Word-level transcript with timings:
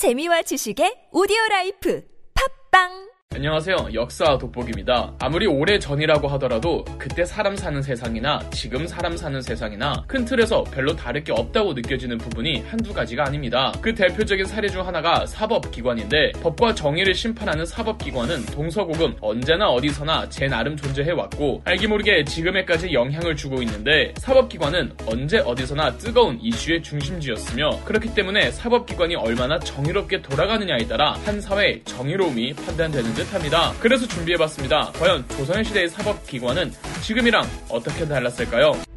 재미와 0.00 0.40
지식의 0.48 1.12
오디오 1.12 1.36
라이프. 1.50 2.00
팟빵 2.32 3.09
안녕하세요. 3.32 3.90
역사 3.94 4.36
돋보기입니다. 4.38 5.14
아무리 5.20 5.46
오래 5.46 5.78
전이라고 5.78 6.26
하더라도 6.30 6.84
그때 6.98 7.24
사람 7.24 7.54
사는 7.54 7.80
세상이나 7.80 8.40
지금 8.50 8.88
사람 8.88 9.16
사는 9.16 9.40
세상이나 9.40 10.02
큰 10.08 10.24
틀에서 10.24 10.64
별로 10.64 10.96
다를 10.96 11.22
게 11.22 11.30
없다고 11.30 11.74
느껴지는 11.74 12.18
부분이 12.18 12.62
한두 12.62 12.92
가지가 12.92 13.26
아닙니다. 13.26 13.72
그 13.80 13.94
대표적인 13.94 14.46
사례 14.46 14.68
중 14.68 14.84
하나가 14.84 15.24
사법기관인데 15.26 16.32
법과 16.42 16.74
정의를 16.74 17.14
심판하는 17.14 17.64
사법기관은 17.64 18.46
동서고금 18.46 19.18
언제나 19.20 19.68
어디서나 19.68 20.28
제 20.28 20.48
나름 20.48 20.76
존재해왔고 20.76 21.62
알게 21.64 21.86
모르게 21.86 22.24
지금에까지 22.24 22.92
영향을 22.92 23.36
주고 23.36 23.62
있는데 23.62 24.12
사법기관은 24.16 24.90
언제 25.06 25.38
어디서나 25.38 25.98
뜨거운 25.98 26.36
이슈의 26.42 26.82
중심지였으며 26.82 27.84
그렇기 27.84 28.12
때문에 28.12 28.50
사법기관이 28.50 29.14
얼마나 29.14 29.56
정의롭게 29.60 30.20
돌아가느냐에 30.20 30.88
따라 30.88 31.12
한 31.24 31.40
사회의 31.40 31.80
정의로움이 31.84 32.54
판단되는 32.54 33.19
듯합니다. 33.24 33.72
그래서 33.80 34.06
준비해봤습니다. 34.06 34.92
과연 34.98 35.26
조선시대의 35.28 35.88
사법기관은 35.88 36.72
지금이랑 37.02 37.42
어떻게 37.68 38.06
달랐을까요? 38.06 38.89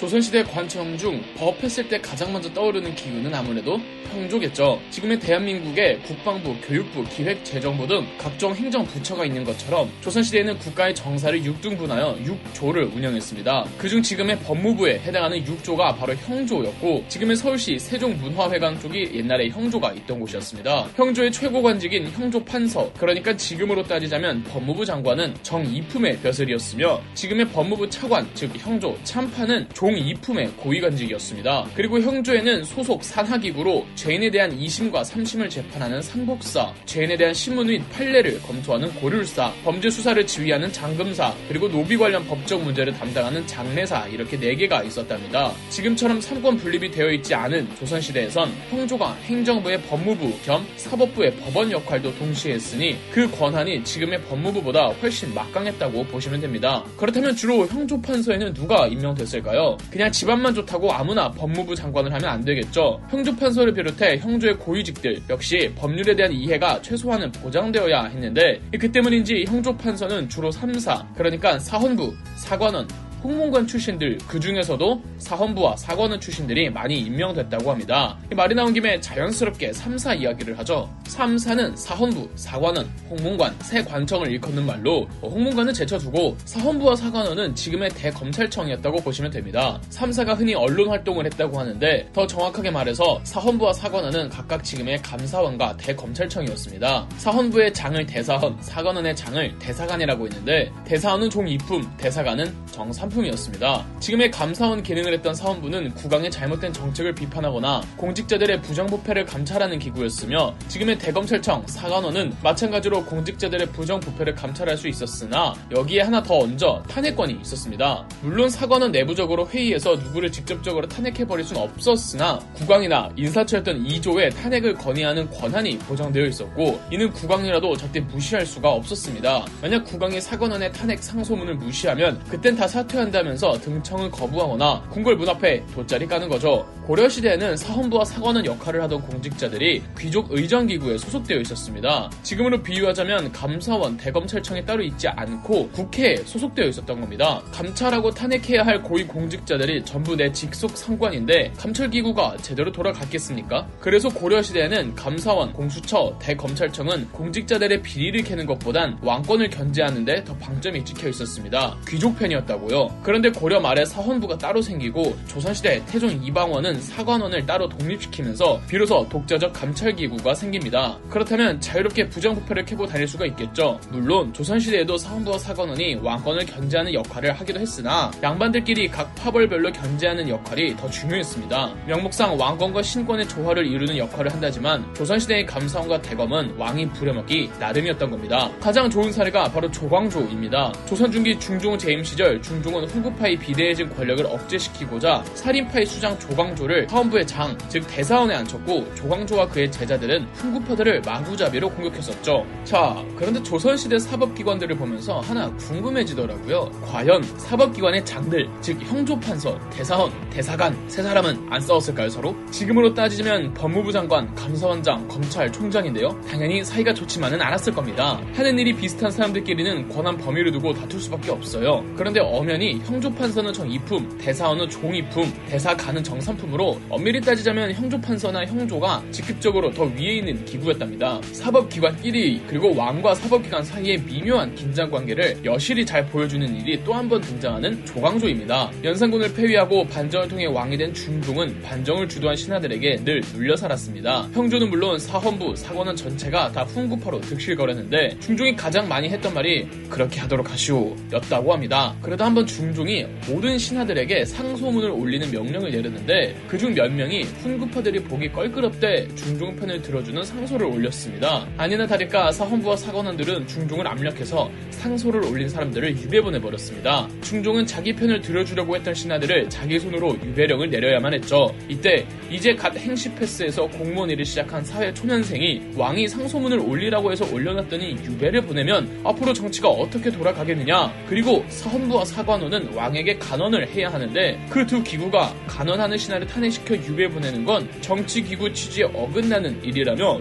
조선시대 0.00 0.44
관청 0.44 0.96
중 0.96 1.22
법했을 1.36 1.86
때 1.86 2.00
가장 2.00 2.32
먼저 2.32 2.50
떠오르는 2.54 2.94
기구는 2.94 3.34
아무래도 3.34 3.78
형조겠죠. 4.10 4.80
지금의 4.90 5.20
대한민국에 5.20 5.98
국방부, 5.98 6.56
교육부, 6.62 7.04
기획 7.04 7.44
재정부 7.44 7.86
등 7.86 8.06
각종 8.18 8.54
행정부처가 8.54 9.24
있는 9.26 9.44
것처럼 9.44 9.90
조선시대에는 10.00 10.58
국가의 10.58 10.94
정사를 10.94 11.40
6등분하여 11.42 12.24
6조를 12.24 12.94
운영했습니다. 12.96 13.66
그중 13.78 14.02
지금의 14.02 14.38
법무부에 14.40 15.00
해당하는 15.00 15.44
6조가 15.44 15.96
바로 15.96 16.14
형조였고 16.14 17.04
지금의 17.08 17.36
서울시 17.36 17.78
세종문화회관 17.78 18.80
쪽이 18.80 19.10
옛날에 19.14 19.48
형조가 19.50 19.92
있던 19.92 20.18
곳이었습니다. 20.18 20.88
형조의 20.96 21.30
최고 21.30 21.62
관직인 21.62 22.08
형조판서 22.08 22.92
그러니까 22.98 23.36
지금으로 23.36 23.82
따지자면 23.84 24.42
법무부 24.44 24.84
장관은 24.84 25.34
정이품의 25.42 26.20
벼슬이었으며 26.20 27.00
지금의 27.14 27.48
법무부 27.50 27.88
차관 27.90 28.28
즉 28.34 28.50
형조 28.56 28.96
참판은 29.04 29.68
종이품의 29.90 30.50
고위관직이었습니다. 30.56 31.70
그리고 31.74 32.00
형조에는 32.00 32.64
소속 32.64 33.02
산하기구로 33.02 33.86
죄인에 33.96 34.30
대한 34.30 34.56
2심과 34.56 35.02
3심을 35.04 35.50
재판하는 35.50 36.00
상복사, 36.00 36.72
죄인에 36.86 37.16
대한 37.16 37.34
신문 37.34 37.66
및 37.66 37.82
판례를 37.90 38.40
검토하는 38.42 38.92
고률사, 38.94 39.52
범죄 39.64 39.90
수사를 39.90 40.24
지휘하는 40.26 40.72
장금사, 40.72 41.34
그리고 41.48 41.68
노비 41.68 41.96
관련 41.96 42.24
법적 42.26 42.62
문제를 42.62 42.92
담당하는 42.94 43.44
장례사 43.46 44.06
이렇게 44.08 44.38
4개가 44.38 44.86
있었답니다. 44.86 45.52
지금처럼 45.70 46.20
삼권 46.20 46.58
분립이 46.58 46.90
되어 46.90 47.10
있지 47.10 47.34
않은 47.34 47.68
조선시대에선 47.76 48.52
형조가 48.70 49.14
행정부의 49.24 49.82
법무부 49.82 50.32
겸 50.44 50.66
사법부의 50.76 51.34
법원 51.36 51.70
역할도 51.72 52.14
동시에 52.16 52.54
했으니 52.54 52.96
그 53.12 53.28
권한이 53.30 53.84
지금의 53.84 54.22
법무부보다 54.22 54.88
훨씬 54.88 55.34
막강했다고 55.34 56.04
보시면 56.04 56.40
됩니다. 56.40 56.84
그렇다면 56.96 57.34
주로 57.34 57.66
형조 57.66 58.00
판서에는 58.00 58.54
누가 58.54 58.86
임명됐을까요? 58.86 59.76
그냥 59.90 60.10
집안만 60.10 60.54
좋다고 60.54 60.92
아무나 60.92 61.30
법무부 61.30 61.74
장관을 61.74 62.12
하면 62.12 62.30
안 62.30 62.44
되겠죠. 62.44 63.00
형조판서를 63.10 63.74
비롯 63.74 63.90
비롯해 63.90 64.18
형조의 64.18 64.56
고위직들 64.58 65.22
역시 65.28 65.72
법률에 65.76 66.14
대한 66.14 66.32
이해가 66.32 66.80
최소한은 66.82 67.32
보장되어야 67.32 68.04
했는데 68.04 68.60
그 68.78 68.90
때문인지 68.90 69.44
형조 69.46 69.76
판서는 69.76 70.28
주로 70.28 70.50
3사 70.50 71.14
그러니까 71.14 71.58
사헌부, 71.58 72.14
사관원, 72.36 72.86
홍문관 73.22 73.66
출신들 73.66 74.18
그 74.26 74.40
중에서도 74.40 75.02
사헌부와 75.18 75.76
사관원 75.76 76.20
출신들이 76.20 76.70
많이 76.70 76.98
임명됐다고 77.00 77.70
합니다. 77.70 78.18
말이 78.34 78.54
나온 78.54 78.72
김에 78.72 79.00
자연스럽게 79.00 79.72
3사 79.72 80.18
이야기를 80.18 80.58
하죠. 80.60 80.90
3사는 81.04 81.76
사헌부, 81.76 82.30
사관원, 82.34 82.86
홍문관 83.10 83.54
세 83.60 83.82
관청을 83.82 84.30
일컫는 84.30 84.64
말로 84.64 85.06
홍문관은 85.22 85.74
제쳐두고 85.74 86.36
사헌부와 86.44 86.96
사관원은 86.96 87.54
지금의 87.54 87.90
대검찰청이었다고 87.90 88.98
보시면 88.98 89.30
됩니다. 89.30 89.80
3사가 89.90 90.38
흔히 90.38 90.54
언론 90.54 90.88
활동을 90.88 91.26
했다고 91.26 91.58
하는데 91.58 92.08
더 92.14 92.26
정확하게 92.26 92.70
말해서 92.70 93.20
사헌부와 93.24 93.72
사관원은 93.74 94.30
각각 94.30 94.64
지금의 94.64 95.02
감사원과 95.02 95.76
대검찰청이었습니다. 95.76 97.06
사헌부의 97.18 97.74
장을 97.74 98.06
대사헌, 98.06 98.56
사관원의 98.62 99.14
장을 99.14 99.58
대사관이라고 99.58 100.26
했는데 100.26 100.72
대사헌은 100.84 101.28
종이품, 101.28 101.86
대사관은 101.98 102.54
정삼 102.70 103.09
상품이었습니다. 103.10 103.84
지금의 104.00 104.30
감사원 104.30 104.82
기능을 104.82 105.12
했던 105.14 105.34
사원부는 105.34 105.94
국왕의 105.94 106.30
잘못된 106.30 106.72
정책을 106.72 107.14
비판하거나 107.14 107.82
공직자들의 107.96 108.62
부정부패를 108.62 109.26
감찰하는 109.26 109.78
기구였으며 109.78 110.54
지금의 110.68 110.98
대검찰청 110.98 111.66
사관원은 111.66 112.34
마찬가지로 112.42 113.04
공직자들의 113.04 113.66
부정부패를 113.72 114.34
감찰할 114.34 114.76
수 114.76 114.88
있었으나 114.88 115.54
여기에 115.70 116.02
하나 116.02 116.22
더 116.22 116.38
얹어 116.38 116.82
탄핵권이 116.88 117.38
있었습니다. 117.42 118.06
물론 118.22 118.48
사관원 118.48 118.92
내부적으로 118.92 119.46
회의에서 119.48 119.96
누구를 119.96 120.30
직접적으로 120.32 120.88
탄핵해버릴 120.88 121.44
수는 121.44 121.62
없었으나 121.62 122.38
국왕이나 122.54 123.10
인사처였던 123.16 123.84
2조의 123.84 124.34
탄핵을 124.36 124.74
건의하는 124.74 125.28
권한이 125.30 125.78
보장되어 125.78 126.24
있었고 126.26 126.80
이는 126.90 127.10
국왕이라도 127.12 127.76
절대 127.76 128.00
무시할 128.00 128.46
수가 128.46 128.70
없었습니다. 128.70 129.44
만약 129.60 129.84
국왕이 129.84 130.20
사관원의 130.20 130.72
탄핵 130.72 131.02
상소문을 131.02 131.56
무시하면 131.56 132.22
그땐 132.28 132.56
다 132.56 132.66
사퇴 132.68 132.99
한다면서 133.00 133.52
등청을 133.60 134.10
거부하거나 134.10 134.82
궁궐 134.90 135.16
문 135.16 135.28
앞에 135.28 135.64
돗자리 135.74 136.06
까는 136.06 136.28
거죠. 136.28 136.66
고려시대에는 136.86 137.56
사헌부와 137.56 138.04
사관원 138.04 138.44
역할을 138.44 138.82
하던 138.82 139.02
공직자들이 139.02 139.82
귀족 139.98 140.32
의정기구에 140.32 140.98
소속되어 140.98 141.38
있었습니다. 141.40 142.10
지금으로 142.22 142.62
비유하자면 142.62 143.32
감사원, 143.32 143.96
대검찰청이 143.96 144.64
따로 144.64 144.82
있지 144.82 145.06
않고 145.08 145.68
국회에 145.70 146.16
소속되어 146.16 146.66
있었던 146.66 147.00
겁니다. 147.00 147.42
감찰하고 147.52 148.10
탄핵해야 148.10 148.64
할 148.64 148.82
고위 148.82 149.04
공직자들이 149.04 149.84
전부 149.84 150.16
내 150.16 150.32
직속 150.32 150.76
상관인데 150.76 151.52
감찰기구가 151.56 152.38
제대로 152.38 152.72
돌아갔겠습니까? 152.72 153.66
그래서 153.80 154.08
고려시대에는 154.08 154.94
감사원, 154.96 155.52
공수처, 155.52 156.16
대검찰청은 156.18 157.08
공직자들의 157.12 157.82
비리를 157.82 158.22
캐는 158.22 158.46
것보단 158.46 158.98
왕권을 159.02 159.50
견제하는데 159.50 160.24
더 160.24 160.34
방점이 160.36 160.84
찍혀 160.84 161.08
있었습니다. 161.08 161.76
귀족 161.86 162.18
편이었다고요. 162.18 162.89
그런데 163.02 163.30
고려 163.30 163.60
말에 163.60 163.84
사헌부가 163.84 164.38
따로 164.38 164.60
생기고 164.62 165.16
조선시대 165.26 165.84
태종 165.86 166.10
이방원은 166.10 166.80
사관원을 166.80 167.46
따로 167.46 167.68
독립시키면서 167.68 168.60
비로소 168.68 169.06
독자적 169.08 169.52
감찰기구가 169.52 170.34
생깁니다. 170.34 170.98
그렇다면 171.08 171.60
자유롭게 171.60 172.08
부정부패를 172.08 172.64
캐고 172.64 172.86
다닐 172.86 173.08
수가 173.08 173.26
있겠죠. 173.26 173.80
물론 173.90 174.32
조선시대에도 174.32 174.96
사헌부와 174.96 175.38
사관원이 175.38 175.96
왕권을 175.96 176.46
견제하는 176.46 176.92
역할을 176.94 177.32
하기도 177.32 177.60
했으나 177.60 178.10
양반들끼리 178.22 178.88
각 178.88 179.14
파벌별로 179.14 179.72
견제하는 179.72 180.28
역할이 180.28 180.76
더 180.76 180.88
중요했습니다. 180.90 181.74
명목상 181.86 182.38
왕권과 182.38 182.82
신권의 182.82 183.28
조화를 183.28 183.66
이루는 183.66 183.96
역할을 183.96 184.32
한다지만 184.32 184.92
조선시대의 184.94 185.46
감사원과 185.46 186.02
대검은 186.02 186.56
왕이 186.56 186.90
부려먹기 186.90 187.50
나름이었던 187.58 188.10
겁니다. 188.10 188.50
가장 188.60 188.90
좋은 188.90 189.12
사례가 189.12 189.44
바로 189.44 189.70
조광조입니다. 189.70 190.72
조선 190.86 191.10
중기 191.10 191.38
중종 191.38 191.78
재임 191.78 192.02
시절 192.02 192.40
중종은 192.42 192.79
조광조는 192.80 192.88
후구파의 192.88 193.36
비대해진 193.36 193.88
권력을 193.90 194.24
억제시키고자 194.26 195.22
살인파의 195.34 195.86
수장 195.86 196.18
조광조를 196.18 196.88
사원부의 196.88 197.26
장, 197.26 197.56
즉 197.68 197.84
대사원에 197.86 198.34
앉혔고 198.34 198.94
조광조와 198.94 199.48
그의 199.48 199.70
제자들은 199.70 200.26
훈구파들을 200.34 201.02
마구잡이로 201.02 201.70
공격했었죠. 201.70 202.46
자, 202.64 203.04
그런데 203.16 203.42
조선시대 203.42 203.98
사법기관들을 203.98 204.76
보면서 204.76 205.20
하나 205.20 205.50
궁금해지더라고요. 205.56 206.70
과연 206.86 207.22
사법기관의 207.22 208.04
장들, 208.04 208.48
즉 208.60 208.80
형조판서, 208.82 209.58
대사원, 209.70 210.10
대사관 210.30 210.76
세 210.88 211.02
사람은 211.02 211.48
안 211.50 211.60
싸웠을까요 211.60 212.08
서로? 212.08 212.34
지금으로 212.50 212.94
따지면 212.94 213.54
법무부 213.54 213.92
장관, 213.92 214.32
감사원장, 214.34 215.06
검찰 215.08 215.50
총장인데요. 215.52 216.08
당연히 216.28 216.64
사이가 216.64 216.94
좋지만은 216.94 217.40
않았을 217.40 217.74
겁니다. 217.74 218.20
하는 218.34 218.58
일이 218.58 218.72
비슷한 218.74 219.10
사람들끼리는 219.10 219.88
권한 219.88 220.16
범위를 220.16 220.52
두고 220.52 220.72
다툴 220.72 221.00
수밖에 221.00 221.30
없어요. 221.30 221.84
그런데 221.96 222.20
엄연히 222.20 222.69
형조판서는 222.78 223.52
정이품, 223.52 224.18
대사원은 224.18 224.68
종이품, 224.70 225.32
대사가는 225.48 226.02
정삼품으로 226.02 226.80
엄밀히 226.88 227.20
따지자면 227.20 227.72
형조판서나 227.74 228.46
형조가 228.46 229.02
직급적으로 229.10 229.70
더 229.72 229.84
위에 229.84 230.16
있는 230.18 230.44
기구였답니다. 230.44 231.20
사법기관 231.32 231.96
1위 232.02 232.40
그리고 232.46 232.74
왕과 232.74 233.14
사법기관 233.14 233.64
사이의 233.64 233.98
미묘한 234.02 234.54
긴장 234.54 234.90
관계를 234.90 235.38
여실히 235.44 235.84
잘 235.84 236.06
보여주는 236.06 236.46
일이 236.56 236.82
또 236.84 236.92
한 236.94 237.08
번 237.10 237.20
등장하는 237.22 237.84
조광조입니다. 237.86 238.70
연산군을 238.84 239.34
폐위하고 239.34 239.84
반정을 239.88 240.28
통해 240.28 240.46
왕이 240.46 240.76
된 240.76 240.94
중종은 240.94 241.60
반정을 241.62 242.08
주도한 242.08 242.36
신하들에게 242.36 243.04
늘 243.04 243.20
눌려 243.34 243.56
살았습니다. 243.56 244.28
형조는 244.32 244.70
물론 244.70 244.98
사헌부, 244.98 245.56
사관원 245.56 245.96
전체가 245.96 246.52
다 246.52 246.62
훈구파로 246.64 247.20
득실거렸는데 247.22 248.18
중종이 248.20 248.54
가장 248.54 248.86
많이 248.88 249.08
했던 249.08 249.34
말이 249.34 249.66
그렇게 249.88 250.20
하도록 250.20 250.48
하시오 250.48 250.94
였다고 251.12 251.52
합니다. 251.52 251.96
그래도 252.02 252.24
한번 252.24 252.46
중종이 252.50 253.06
모든 253.28 253.56
신하들에게 253.56 254.24
상소문을 254.24 254.90
올리는 254.90 255.30
명령을 255.30 255.70
내렸는데 255.70 256.34
그중 256.48 256.74
몇 256.74 256.90
명이 256.92 257.22
훈구파들이 257.22 258.02
보기 258.04 258.30
껄끄럽대 258.32 259.06
중종 259.14 259.54
편을 259.56 259.80
들어주는 259.80 260.22
상소를 260.22 260.66
올렸습니다. 260.66 261.46
아니나 261.56 261.86
다를까 261.86 262.32
사헌부와 262.32 262.76
사관원들은 262.76 263.46
중종을 263.46 263.86
압력해서 263.86 264.50
상소를 264.70 265.24
올린 265.24 265.48
사람들을 265.48 265.96
유배 265.96 266.20
보내버렸습니다. 266.20 267.08
중종은 267.22 267.66
자기 267.66 267.94
편을 267.94 268.20
들어주려고 268.20 268.76
했던 268.76 268.94
신하들을 268.94 269.48
자기 269.48 269.78
손으로 269.78 270.16
유배령을 270.24 270.70
내려야만 270.70 271.14
했죠. 271.14 271.54
이때 271.68 272.04
이제 272.30 272.54
갓 272.54 272.76
행시 272.76 273.12
패스에서 273.14 273.66
공무원 273.66 274.08
일을 274.10 274.24
시작한 274.24 274.64
사회 274.64 274.94
초년생이 274.94 275.72
왕이 275.76 276.06
상소문을 276.08 276.60
올리라고 276.60 277.10
해서 277.10 277.26
올려놨더니 277.32 277.96
유배를 278.04 278.42
보내면 278.42 279.00
앞으로 279.04 279.32
정치가 279.32 279.68
어떻게 279.68 280.10
돌아가겠느냐? 280.10 280.92
그리고 281.08 281.44
사헌부와 281.48 282.04
사관원은 282.04 282.72
왕에게 282.74 283.18
간언을 283.18 283.68
해야 283.68 283.92
하는데 283.92 284.38
그 284.48 284.60
두 284.70 284.80
기구가 284.84 285.34
간언하는 285.48 285.98
신하를 285.98 286.28
탄핵시켜 286.28 286.76
유배 286.76 287.08
보내는 287.08 287.44
건 287.44 287.68
정치기구 287.80 288.52
취지에 288.52 288.84
어긋나는 288.84 289.64
일이라며 289.64 290.20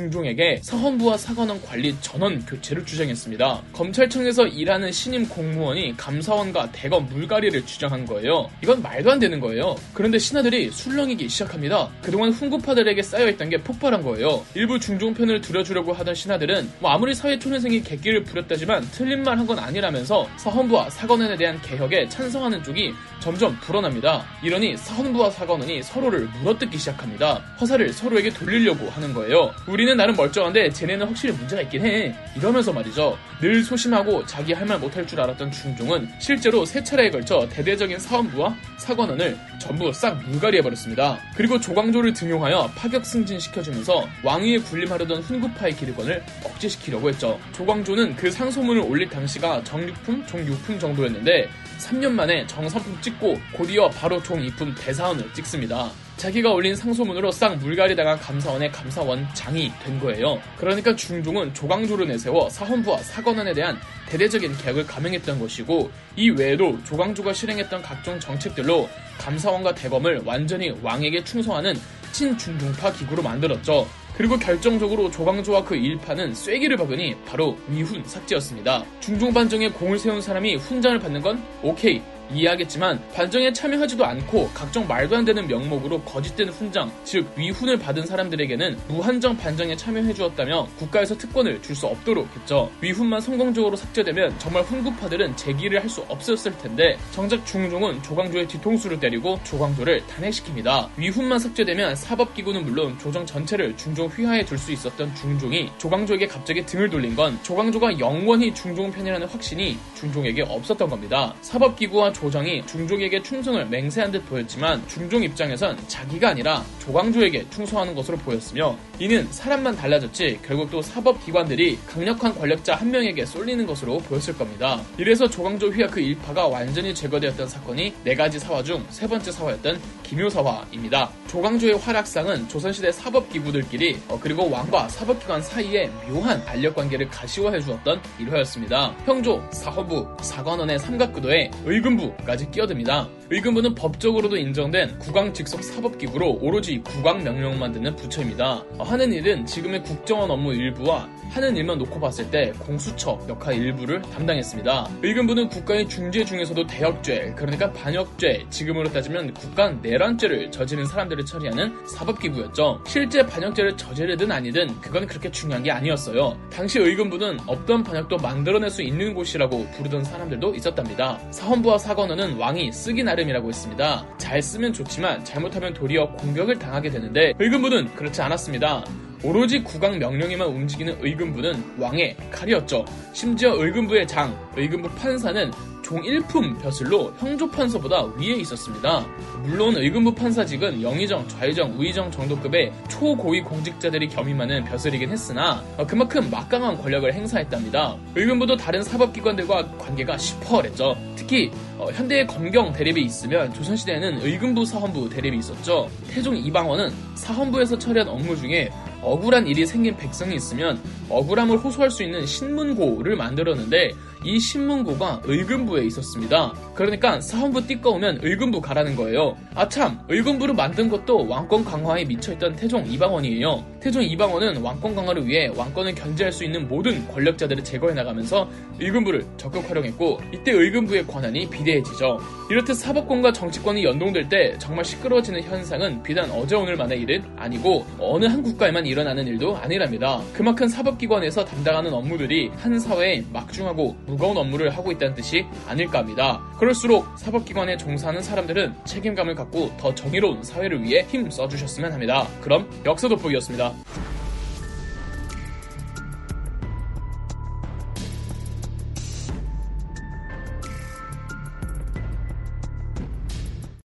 중종에게 0.00 0.60
사헌부와 0.62 1.16
사관원 1.16 1.60
관리 1.62 1.96
전원 2.02 2.44
교체를 2.44 2.84
주장했습니다. 2.84 3.62
검찰청에서 3.72 4.46
일하는 4.46 4.92
신임 4.92 5.26
공무원이 5.26 5.96
감사원과 5.96 6.70
대검 6.72 7.06
물갈이를 7.06 7.64
주장한 7.64 8.04
거예요. 8.04 8.50
이건 8.62 8.82
말도 8.82 9.10
안 9.12 9.18
되는 9.18 9.40
거예요. 9.40 9.74
그런데 9.94 10.18
신하들이 10.18 10.70
술렁이기 10.70 11.30
시작합니다. 11.30 11.88
그동안 12.02 12.30
훈구파들에게 12.30 13.02
쌓여있던 13.02 13.48
게 13.48 13.56
폭발한 13.56 14.02
거예요. 14.02 14.44
일부 14.54 14.78
중종 14.78 15.14
편을 15.14 15.40
들어주려고 15.40 15.94
하던 15.94 16.14
신하들은 16.14 16.70
뭐 16.80 16.90
아무리 16.90 17.14
사회 17.14 17.38
초년생이 17.38 17.82
객기를 17.82 18.24
부렸다지만 18.24 18.86
틀린 18.92 19.22
말 19.22 19.36
한 19.38 19.46
건 19.46 19.60
아니라면서 19.60 20.28
사헌부와 20.38 20.90
사관원에 20.90 21.36
대한 21.36 21.60
개혁에 21.62 22.08
찬성하는 22.08 22.64
쪽이 22.64 22.92
점점 23.20 23.56
불어납니다. 23.60 24.26
이러니 24.42 24.76
사헌부와 24.76 25.30
사관원이 25.30 25.84
서로를 25.84 26.28
물어뜯기 26.40 26.76
시작합니다. 26.78 27.36
허사를 27.60 27.92
서로에게 27.92 28.30
돌리려고 28.30 28.90
하는 28.90 29.14
거예요. 29.14 29.54
우리 29.68 29.85
는 29.86 29.96
나름 29.96 30.16
멀쩡한데 30.16 30.70
쟤네는 30.70 31.06
확실히 31.06 31.32
문제가 31.32 31.62
있긴 31.62 31.86
해. 31.86 32.12
이러면서 32.36 32.72
말이죠. 32.72 33.16
늘 33.40 33.62
소심하고 33.62 34.26
자기 34.26 34.52
할 34.52 34.66
말 34.66 34.80
못할 34.80 35.06
줄 35.06 35.20
알았던 35.20 35.52
중종은 35.52 36.08
실제로 36.18 36.64
세 36.64 36.82
차례에 36.82 37.08
걸쳐 37.08 37.48
대대적인 37.48 38.00
사헌부와 38.00 38.56
사관원을 38.78 39.38
전부 39.60 39.92
싹 39.92 40.20
물갈이해버렸습니다. 40.28 41.20
그리고 41.36 41.60
조광조를 41.60 42.12
등용하여 42.14 42.72
파격 42.74 43.06
승진시켜주면서 43.06 44.08
왕위에 44.24 44.58
군림하려던 44.58 45.22
훈구파의 45.22 45.76
기득권을 45.76 46.20
억제시키려고 46.42 47.08
했죠. 47.10 47.38
조광조는 47.52 48.16
그 48.16 48.28
상소문을 48.28 48.82
올릴 48.82 49.08
당시가 49.08 49.62
정육품, 49.62 50.26
종육품 50.26 50.80
정도였는데 50.80 51.48
3년 51.78 52.10
만에 52.10 52.44
정삼품 52.48 53.00
찍고 53.02 53.38
곧이어 53.52 53.88
바로 53.90 54.20
종2품 54.20 54.74
대사원을 54.76 55.32
찍습니다. 55.32 55.90
자기가 56.16 56.50
올린 56.50 56.74
상소문으로 56.74 57.30
싹 57.30 57.56
물갈이당한 57.56 58.18
감사원의 58.18 58.72
감사원 58.72 59.26
장이 59.34 59.70
된 59.82 60.00
거예요. 60.00 60.40
그러니까 60.56 60.96
중종은 60.96 61.52
조광조를 61.52 62.08
내세워 62.08 62.48
사헌부와 62.48 62.98
사관원에 62.98 63.52
대한 63.52 63.78
대대적인 64.08 64.56
개혁을 64.56 64.86
감행했던 64.86 65.38
것이고 65.38 65.90
이 66.16 66.30
외에도 66.30 66.82
조광조가 66.84 67.34
실행했던 67.34 67.82
각종 67.82 68.18
정책들로 68.18 68.88
감사원과 69.18 69.74
대검을 69.74 70.22
완전히 70.24 70.72
왕에게 70.82 71.22
충성하는 71.24 71.74
친중종파 72.12 72.92
기구로 72.92 73.22
만들었죠. 73.22 73.86
그리고 74.16 74.38
결정적으로 74.38 75.10
조광조와 75.10 75.64
그 75.64 75.76
일파는 75.76 76.32
쐐기를 76.32 76.78
박으니 76.78 77.14
바로 77.26 77.58
위훈 77.68 78.02
삭제였습니다. 78.02 78.82
중종 79.00 79.34
반정에 79.34 79.68
공을 79.68 79.98
세운 79.98 80.22
사람이 80.22 80.56
훈장을 80.56 80.98
받는 80.98 81.20
건 81.20 81.42
오케이 81.62 82.00
이해하겠지만 82.32 83.02
반정에 83.14 83.52
참여하지도 83.52 84.04
않고 84.04 84.50
각종 84.52 84.86
말도 84.86 85.16
안 85.16 85.24
되는 85.24 85.46
명목으로 85.46 86.02
거짓된 86.02 86.48
훈장, 86.50 86.90
즉 87.04 87.30
위훈을 87.36 87.78
받은 87.78 88.06
사람들에게는 88.06 88.78
무한정 88.88 89.36
반정에 89.36 89.76
참여해 89.76 90.12
주었다며 90.14 90.66
국가에서 90.78 91.16
특권을 91.16 91.62
줄 91.62 91.76
수 91.76 91.86
없도록 91.86 92.26
했죠. 92.34 92.70
위훈만 92.80 93.20
성공적으로 93.20 93.76
삭제되면 93.76 94.38
정말 94.38 94.62
훈구파들은 94.62 95.36
재기를 95.36 95.82
할 95.82 95.90
수 95.90 96.00
없었을 96.08 96.56
텐데 96.58 96.96
정작 97.12 97.44
중종은 97.46 98.02
조광조의 98.02 98.48
뒤통수를 98.48 98.98
때리고 98.98 99.38
조광조를 99.44 100.02
탄핵시킵니다. 100.06 100.88
위훈만 100.96 101.38
삭제되면 101.38 101.94
사법기구는 101.94 102.64
물론 102.64 102.98
조정 102.98 103.24
전체를 103.26 103.76
중종 103.76 104.08
휘하에 104.08 104.44
둘 104.44 104.58
수 104.58 104.72
있었던 104.72 105.14
중종이 105.14 105.70
조광조에게 105.78 106.26
갑자기 106.26 106.64
등을 106.64 106.88
돌린 106.88 107.14
건 107.14 107.38
조광조가 107.42 107.98
영원히 107.98 108.52
중종 108.54 108.90
편이라는 108.90 109.26
확신이 109.28 109.78
중종에게 109.94 110.42
없었던 110.42 110.88
겁니다. 110.88 111.34
사법기구와 111.42 112.12
조정이 112.20 112.64
중종에게 112.66 113.22
충성을 113.22 113.64
맹세한 113.66 114.10
듯 114.10 114.26
보였지만 114.26 114.82
중종 114.88 115.22
입장에선 115.22 115.76
자기가 115.86 116.30
아니라 116.30 116.64
조광조에게 116.78 117.50
충성하는 117.50 117.94
것으로 117.94 118.16
보였으며 118.16 118.76
이는 118.98 119.26
사람만 119.30 119.76
달라졌지 119.76 120.40
결국 120.42 120.70
또 120.70 120.80
사법기관들이 120.80 121.78
강력한 121.86 122.34
권력자 122.34 122.76
한 122.76 122.90
명에게 122.90 123.26
쏠리는 123.26 123.66
것으로 123.66 123.98
보였을 123.98 124.36
겁니다. 124.36 124.80
이래서 124.96 125.28
조광조 125.28 125.68
휘하 125.68 125.88
그 125.88 126.00
일파가 126.00 126.46
완전히 126.46 126.94
제거되었던 126.94 127.48
사건이 127.48 127.92
네 128.02 128.14
가지 128.14 128.38
사화 128.38 128.62
중 128.62 128.82
세 128.90 129.06
번째 129.06 129.30
사화였던 129.30 129.80
기묘사화입니다. 130.04 131.10
조광조의 131.26 131.78
활약상은 131.78 132.48
조선시대 132.48 132.92
사법기구들끼리 132.92 133.98
어, 134.08 134.18
그리고 134.20 134.48
왕과 134.50 134.88
사법기관 134.88 135.42
사이에 135.42 135.90
묘한 136.08 136.42
알력관계를 136.46 137.08
가시화해 137.08 137.60
주었던 137.60 138.00
일화였습니다. 138.18 138.94
형조, 139.04 139.42
사허부, 139.50 140.16
사관원의 140.22 140.78
삼각구도에 140.78 141.50
의금부 141.64 142.05
까지 142.24 142.50
끼어듭니다. 142.50 143.08
의금부는 143.30 143.74
법적으로도 143.74 144.36
인정된 144.36 144.98
국왕 144.98 145.32
직속 145.32 145.62
사법기구로 145.62 146.38
오로지 146.40 146.78
국왕 146.78 147.24
명령만 147.24 147.72
듣는 147.72 147.96
부처입니다. 147.96 148.64
어, 148.78 148.84
하는 148.84 149.12
일은 149.12 149.44
지금의 149.46 149.82
국정원 149.82 150.30
업무 150.30 150.52
일부와 150.52 151.08
하는 151.30 151.56
일만 151.56 151.78
놓고 151.78 151.98
봤을 151.98 152.30
때 152.30 152.52
공수처 152.58 153.18
역할 153.28 153.54
일부를 153.54 154.00
담당했습니다. 154.02 154.88
의금부는 155.02 155.48
국가의 155.48 155.88
중죄 155.88 156.24
중에서도 156.24 156.66
대역죄, 156.66 157.34
그러니까 157.36 157.72
반역죄, 157.72 158.46
지금으로 158.48 158.92
따지면 158.92 159.34
국가 159.34 159.70
내란죄를 159.70 160.50
저지른 160.50 160.84
사람들을 160.86 161.24
처리하는 161.24 161.86
사법기구였죠. 161.86 162.80
실제 162.86 163.26
반역죄를 163.26 163.76
저지르든 163.76 164.30
아니든 164.30 164.80
그건 164.80 165.06
그렇게 165.06 165.30
중요한 165.30 165.62
게 165.62 165.70
아니었어요. 165.72 166.38
당시 166.52 166.78
의금부는 166.78 167.38
없던 167.46 167.82
반역도 167.82 168.18
만들어낼 168.18 168.70
수 168.70 168.82
있는 168.82 169.12
곳이라고 169.12 169.66
부르던 169.72 170.04
사람들도 170.04 170.54
있었답니다. 170.54 171.18
사헌부와 171.30 171.78
사관 171.78 171.95
원은 171.98 172.36
왕이 172.36 172.72
쓰기 172.72 173.02
나름이라고 173.02 173.48
했습니다. 173.48 174.06
잘 174.18 174.42
쓰면 174.42 174.72
좋지만 174.72 175.24
잘못하면 175.24 175.72
도리어 175.74 176.12
공격을 176.12 176.58
당하게 176.58 176.90
되는데 176.90 177.32
의금부는 177.38 177.94
그렇지 177.94 178.20
않았습니다. 178.22 178.84
오로지 179.22 179.62
국왕 179.62 179.98
명령에만 179.98 180.46
움직이는 180.46 180.98
의금부는 181.00 181.78
왕의 181.78 182.16
칼이었죠. 182.30 182.84
심지어 183.12 183.54
의금부의 183.54 184.06
장, 184.06 184.38
의금부 184.56 184.88
판사는 184.90 185.50
종일품 185.86 186.58
벼슬로 186.58 187.12
형조판서보다 187.18 188.06
위에 188.16 188.34
있었습니다. 188.40 189.06
물론 189.44 189.76
의금부 189.76 190.12
판사직은 190.16 190.82
영의정, 190.82 191.28
좌의정, 191.28 191.78
우의정 191.78 192.10
정도급의 192.10 192.72
초고위 192.88 193.42
공직자들이 193.42 194.08
겸임하는 194.08 194.64
벼슬이긴 194.64 195.10
했으나 195.10 195.62
그만큼 195.86 196.28
막강한 196.28 196.76
권력을 196.78 197.14
행사했답니다. 197.14 197.96
의금부도 198.16 198.56
다른 198.56 198.82
사법기관들과 198.82 199.76
관계가 199.78 200.18
시퍼랬죠. 200.18 200.96
특히 201.14 201.52
어, 201.78 201.86
현대의 201.92 202.26
검경 202.26 202.72
대립이 202.72 203.02
있으면 203.02 203.54
조선시대에는 203.54 204.22
의금부 204.22 204.64
사헌부 204.66 205.08
대립이 205.10 205.38
있었죠. 205.38 205.88
태종 206.08 206.36
이방원은 206.36 206.90
사헌부에서 207.14 207.78
처리한 207.78 208.08
업무 208.08 208.36
중에 208.36 208.70
억울한 209.06 209.46
일이 209.46 209.64
생긴 209.64 209.96
백성이 209.96 210.34
있으면 210.34 210.80
억울함을 211.08 211.58
호소할 211.58 211.90
수 211.90 212.02
있는 212.02 212.26
신문고를 212.26 213.14
만들었는데 213.14 213.92
이 214.24 214.40
신문고가 214.40 215.22
의금부에 215.24 215.84
있었습니다. 215.84 216.52
그러니까 216.74 217.20
사헌부 217.20 217.66
띠꺼우면 217.68 218.20
의금부 218.22 218.60
가라는 218.60 218.96
거예요. 218.96 219.36
아참, 219.54 220.00
의금부를 220.08 220.54
만든 220.54 220.88
것도 220.88 221.28
왕권 221.28 221.64
강화에 221.64 222.04
미쳐있던 222.04 222.56
태종 222.56 222.84
이방원이에요. 222.86 223.64
태종 223.80 224.02
이방원은 224.02 224.62
왕권 224.62 224.96
강화를 224.96 225.26
위해 225.26 225.48
왕권을 225.54 225.94
견제할 225.94 226.32
수 226.32 226.44
있는 226.44 226.66
모든 226.66 227.06
권력자들을 227.08 227.62
제거해 227.62 227.94
나가면서 227.94 228.48
의금부를 228.80 229.24
적극 229.36 229.68
활용했고 229.70 230.20
이때 230.34 230.50
의금부의 230.50 231.06
권한이 231.06 231.48
비대해지죠. 231.48 232.18
이렇듯 232.50 232.74
사법권과 232.76 233.32
정치권이 233.32 233.84
연동될 233.84 234.28
때 234.28 234.56
정말 234.58 234.84
시끄러워지는 234.84 235.42
현상은 235.42 236.02
비단 236.02 236.30
어제 236.32 236.56
오늘만의 236.56 237.00
일은 237.00 237.24
아니고 237.36 237.86
어느 238.00 238.24
한 238.24 238.42
국가에만 238.42 238.86
일어나는 238.96 239.26
일도 239.26 239.58
아니랍니다. 239.58 240.22
그만큼 240.32 240.68
사법기관에서 240.68 241.44
담당하는 241.44 241.92
업무들이 241.92 242.48
한 242.56 242.80
사회에 242.80 243.22
막중하고 243.30 243.94
무거운 244.06 244.38
업무를 244.38 244.70
하고 244.70 244.90
있다는 244.90 245.14
뜻이 245.14 245.44
아닐까 245.68 245.98
합니다. 245.98 246.42
그럴수록 246.58 247.06
사법기관에 247.18 247.76
종사하는 247.76 248.22
사람들은 248.22 248.74
책임감을 248.86 249.34
갖고 249.34 249.70
더 249.76 249.94
정의로운 249.94 250.42
사회를 250.42 250.82
위해 250.82 251.02
힘 251.02 251.28
써주셨으면 251.28 251.92
합니다. 251.92 252.26
그럼 252.40 252.66
역사 252.86 253.06
돋보기였습니다. 253.06 253.74